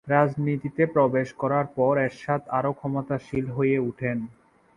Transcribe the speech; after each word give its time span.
রাজনীতিতে 0.07 0.83
প্রবেশ 0.95 1.27
করার 1.41 1.65
পর 1.77 1.93
এরশাদ 1.99 2.41
আরো 2.57 2.71
ক্ষমতাশালী 2.73 3.49
হয়ে 3.49 3.77
উঠেন। 3.89 4.17